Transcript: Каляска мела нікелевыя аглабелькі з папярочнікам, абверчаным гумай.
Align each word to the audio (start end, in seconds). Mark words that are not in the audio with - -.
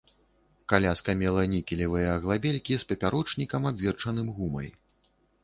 Каляска 0.71 1.13
мела 1.19 1.43
нікелевыя 1.51 2.07
аглабелькі 2.21 2.73
з 2.85 2.89
папярочнікам, 2.93 3.61
абверчаным 3.75 4.27
гумай. 4.41 4.67